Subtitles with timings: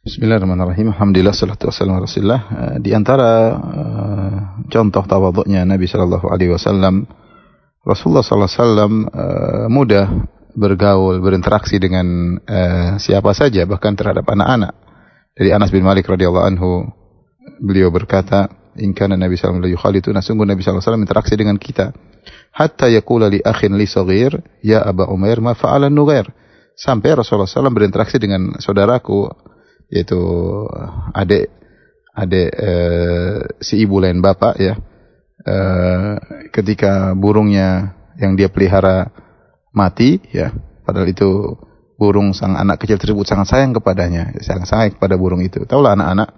[0.00, 0.96] Bismillahirrahmanirrahim.
[0.96, 2.40] Alhamdulillah salatu wassalamu Rasulullah.
[2.48, 7.04] Uh, di antara uh, contoh tawaduknya Nabi sallallahu alaihi wasallam
[7.84, 10.24] Rasulullah sallallahu alaihi wasallam uh, mudah
[10.56, 14.72] bergaul, berinteraksi dengan uh, siapa saja bahkan terhadap anak-anak.
[15.36, 16.88] Dari Anas bin Malik radhiyallahu anhu
[17.60, 18.48] beliau berkata,
[18.80, 21.92] "In kana Nabi sallallahu alaihi wasallam sungguh Nabi sallallahu alaihi wasallam interaksi dengan kita.
[22.56, 24.32] Hatta yaqula li akhin li saghir,
[24.64, 26.24] ya Aba Umair ma fa'ala nughair."
[26.72, 29.28] Sampai Rasulullah SAW berinteraksi dengan saudaraku
[29.90, 30.18] yaitu
[31.12, 31.50] adik
[32.14, 34.74] adik eh, si ibu lain bapak ya.
[35.40, 36.12] Eh,
[36.54, 39.10] ketika burungnya yang dia pelihara
[39.74, 40.54] mati ya.
[40.86, 41.58] Padahal itu
[42.00, 45.68] burung sang anak kecil tersebut sangat sayang kepadanya sangat sayang kepada burung itu.
[45.68, 46.28] Tahulah anak-anak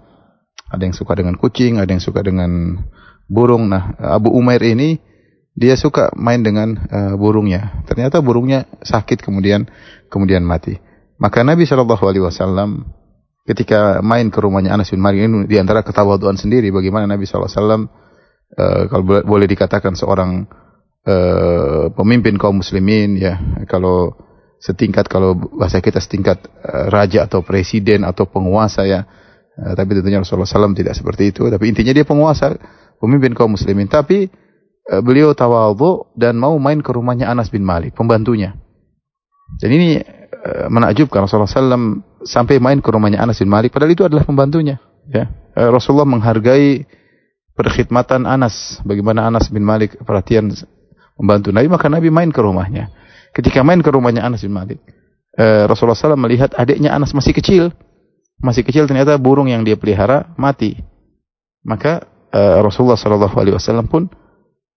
[0.73, 2.83] ada yang suka dengan kucing ada yang suka dengan
[3.31, 3.71] burung.
[3.71, 4.99] Nah Abu Umair ini
[5.53, 7.85] dia suka main dengan uh, burungnya.
[7.85, 9.69] Ternyata burungnya sakit kemudian
[10.09, 10.81] kemudian mati.
[11.21, 12.89] Maka Nabi Shallallahu Alaihi Wasallam
[13.43, 17.47] ketika main ke rumahnya Anas bin Malik ini di antara ketawaduan sendiri bagaimana Nabi SAW
[17.47, 17.87] uh,
[18.55, 20.47] eh, kalau boleh dikatakan seorang
[21.03, 23.35] uh, pemimpin kaum muslimin ya
[23.67, 24.15] kalau
[24.63, 29.03] setingkat kalau bahasa kita setingkat uh, raja atau presiden atau penguasa ya.
[29.59, 31.51] Uh, tapi tentunya Rasulullah SAW tidak seperti itu.
[31.51, 32.55] Tapi intinya dia penguasa
[33.03, 33.91] pemimpin kaum muslimin.
[33.91, 34.31] Tapi
[34.87, 38.55] uh, beliau tawadhu dan mau main ke rumahnya Anas bin Malik pembantunya.
[39.59, 43.71] Dan ini uh, menakjubkan Rasulullah SAW sampai main ke rumahnya Anas bin Malik.
[43.71, 45.29] Padahal itu adalah pembantunya ya.
[45.53, 46.87] Eh, Rasulullah menghargai
[47.53, 48.81] perkhidmatan Anas.
[48.83, 50.51] Bagaimana Anas bin Malik perhatian
[51.19, 52.89] membantu Nabi maka Nabi main ke rumahnya.
[53.33, 54.81] Ketika main ke rumahnya Anas bin Malik
[55.37, 57.73] eh, Rasulullah SAW melihat adiknya Anas masih kecil.
[58.43, 60.75] Masih kecil ternyata burung yang dia pelihara mati.
[61.63, 64.09] Maka eh, Rasulullah SAW pun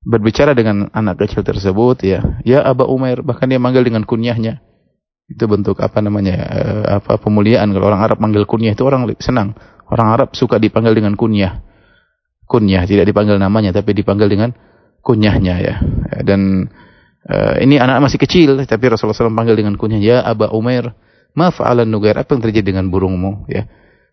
[0.07, 2.21] berbicara dengan anak kecil tersebut ya.
[2.47, 4.63] Ya Aba Umair bahkan dia manggil dengan kunyahnya
[5.27, 7.75] itu bentuk apa namanya uh, apa pemuliaan.
[7.75, 9.59] Kalau orang Arab manggil kunyah itu orang senang.
[9.87, 11.63] Orang Arab suka dipanggil dengan kunyah.
[12.47, 14.55] Kunyah tidak dipanggil namanya tapi dipanggil dengan
[15.03, 15.75] kunyahnya ya.
[16.23, 16.71] Dan
[17.27, 20.95] uh, ini anak masih kecil tapi Rasulullah SAW panggil dengan kunyah ya Aba Umair
[21.35, 22.15] maaf alan nugair?
[22.15, 23.67] Apa yang terjadi dengan burungmu ya?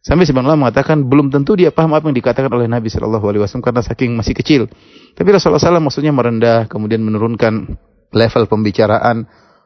[0.03, 3.63] Sampai sebenarnya mengatakan belum tentu dia paham apa yang dikatakan oleh Nabi Shallallahu Alaihi Wasallam
[3.63, 4.67] karena saking masih kecil.
[5.15, 7.79] Tapi Rasulullah SAW maksudnya merendah kemudian menurunkan
[8.11, 9.23] level pembicaraan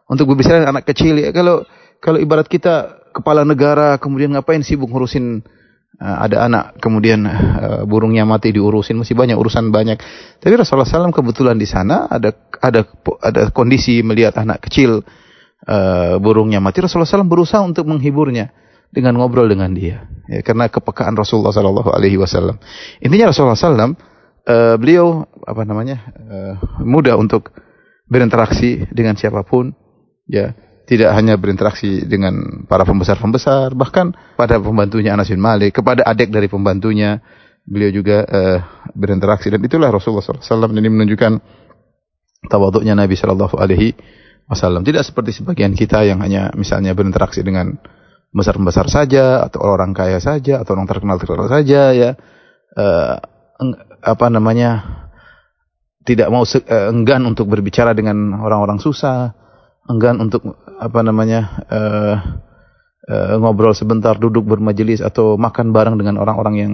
[0.08, 1.30] untuk berbicara anak kecil ya.
[1.36, 1.64] Kalau
[2.00, 5.44] kalau ibarat kita kepala negara kemudian ngapain sibuk ngurusin
[6.00, 10.00] uh, ada anak kemudian uh, burungnya mati diurusin masih banyak urusan banyak.
[10.40, 12.88] Tapi Rasulullah SAW kebetulan di sana ada ada
[13.22, 15.04] ada kondisi melihat anak kecil
[15.68, 16.82] uh, burungnya mati.
[16.82, 18.50] Rasulullah SAW berusaha untuk menghiburnya
[18.92, 20.08] dengan ngobrol dengan dia.
[20.28, 22.60] Ya, karena kepekaan Rasulullah Sallallahu Alaihi Wasallam.
[23.00, 23.76] Intinya Rasulullah SAW
[24.48, 26.54] uh, beliau apa namanya uh,
[26.84, 27.52] mudah untuk
[28.08, 29.76] berinteraksi dengan siapa pun
[30.28, 30.54] ya
[30.88, 36.48] tidak hanya berinteraksi dengan para pembesar-pembesar, bahkan pada pembantunya Anas bin Malik, kepada adik dari
[36.48, 37.20] pembantunya,
[37.68, 38.60] beliau juga uh,
[38.96, 39.52] berinteraksi.
[39.52, 41.32] Dan itulah Rasulullah SAW ini menunjukkan
[42.48, 44.00] tawaduknya Nabi Shallallahu Alaihi
[44.48, 44.88] Wasallam.
[44.88, 47.76] Tidak seperti sebagian kita yang hanya misalnya berinteraksi dengan
[48.32, 52.16] besar-besar saja atau orang kaya saja atau orang terkenal terkenal saja ya.
[52.80, 53.20] Uh,
[54.00, 55.04] apa namanya
[56.08, 56.64] tidak mau uh,
[56.96, 59.47] enggan untuk berbicara dengan orang-orang susah
[59.88, 60.44] enggan untuk
[60.78, 62.16] apa namanya uh,
[63.08, 66.74] uh, ngobrol sebentar, duduk bermajelis atau makan bareng dengan orang-orang yang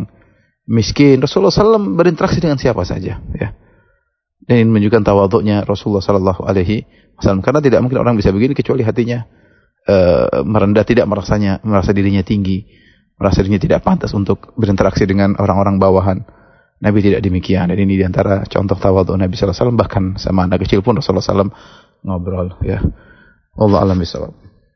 [0.68, 1.22] miskin.
[1.22, 3.50] Rasulullah SAW berinteraksi dengan siapa saja, ya.
[4.44, 6.84] Dan ini menunjukkan tawaduknya Rasulullah Sallallahu Alaihi
[7.16, 7.40] Wasallam.
[7.40, 9.24] Karena tidak mungkin orang bisa begini kecuali hatinya
[9.88, 12.68] uh, merendah, tidak merasanya merasa dirinya tinggi,
[13.16, 16.18] merasa dirinya tidak pantas untuk berinteraksi dengan orang-orang bawahan.
[16.82, 17.70] Nabi tidak demikian.
[17.70, 19.80] Dan ini di antara contoh tawaduk Nabi Sallallahu Alaihi Wasallam.
[19.80, 21.54] Bahkan sama anak kecil pun Rasulullah SAW
[22.04, 22.82] ngobrol ya.
[23.54, 24.34] Allah alam bisawab.